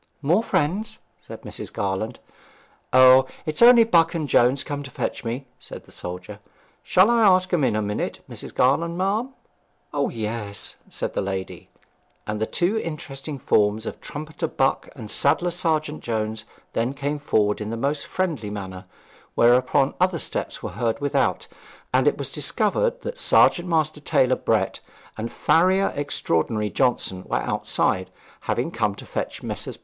'More 0.23 0.41
friends?' 0.41 0.97
said 1.21 1.43
Mrs. 1.43 1.71
Garland. 1.71 2.19
'O, 2.91 3.27
it 3.45 3.53
is 3.53 3.61
only 3.61 3.83
Buck 3.83 4.15
and 4.15 4.27
Jones 4.27 4.63
come 4.63 4.81
to 4.81 4.89
fetch 4.89 5.23
me,' 5.23 5.45
said 5.59 5.83
the 5.85 5.91
soldier. 5.91 6.39
'Shall 6.81 7.11
I 7.11 7.21
ask 7.21 7.53
'em 7.53 7.63
in 7.63 7.75
a 7.75 7.83
minute, 7.83 8.21
Mrs 8.27 8.51
Garland, 8.51 8.97
ma'am?' 8.97 9.35
'O 9.93 10.09
yes,' 10.09 10.77
said 10.89 11.13
the 11.13 11.21
lady; 11.21 11.69
and 12.25 12.41
the 12.41 12.47
two 12.47 12.79
interesting 12.79 13.37
forms 13.37 13.85
of 13.85 14.01
Trumpeter 14.01 14.47
Buck 14.47 14.89
and 14.95 15.11
Saddler 15.11 15.51
sergeant 15.51 16.01
Jones 16.01 16.45
then 16.73 16.95
came 16.95 17.19
forward 17.19 17.61
in 17.61 17.69
the 17.69 17.77
most 17.77 18.07
friendly 18.07 18.49
manner; 18.49 18.85
whereupon 19.35 19.93
other 20.01 20.17
steps 20.17 20.63
were 20.63 20.71
heard 20.71 20.99
without, 20.99 21.47
and 21.93 22.07
it 22.07 22.17
was 22.17 22.31
discovered 22.31 23.01
that 23.03 23.19
Sergeant 23.19 23.67
master 23.69 23.99
tailor 23.99 24.35
Brett 24.35 24.79
and 25.15 25.31
Farrier 25.31 25.93
extraordinary 25.95 26.71
Johnson 26.71 27.23
were 27.25 27.37
outside, 27.37 28.09
having 28.49 28.71
come 28.71 28.95
to 28.95 29.05
fetch 29.05 29.43
Messrs. 29.43 29.77